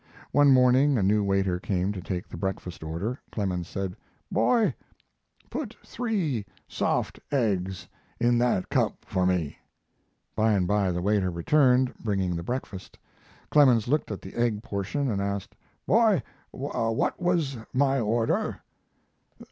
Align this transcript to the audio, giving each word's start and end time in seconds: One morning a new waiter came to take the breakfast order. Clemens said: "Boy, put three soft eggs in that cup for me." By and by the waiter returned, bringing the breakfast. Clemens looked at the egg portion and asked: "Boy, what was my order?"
One 0.31 0.49
morning 0.51 0.97
a 0.97 1.03
new 1.03 1.23
waiter 1.23 1.59
came 1.59 1.91
to 1.91 2.01
take 2.01 2.27
the 2.27 2.35
breakfast 2.35 2.81
order. 2.83 3.19
Clemens 3.31 3.67
said: 3.67 3.95
"Boy, 4.31 4.73
put 5.51 5.75
three 5.85 6.43
soft 6.67 7.19
eggs 7.31 7.87
in 8.19 8.39
that 8.39 8.69
cup 8.69 9.05
for 9.05 9.27
me." 9.27 9.59
By 10.35 10.53
and 10.53 10.67
by 10.67 10.91
the 10.91 11.03
waiter 11.03 11.29
returned, 11.29 11.93
bringing 11.99 12.35
the 12.35 12.41
breakfast. 12.41 12.97
Clemens 13.51 13.87
looked 13.87 14.09
at 14.09 14.23
the 14.23 14.33
egg 14.33 14.63
portion 14.63 15.07
and 15.07 15.21
asked: 15.21 15.55
"Boy, 15.85 16.23
what 16.49 17.21
was 17.21 17.57
my 17.71 17.99
order?" 17.99 18.59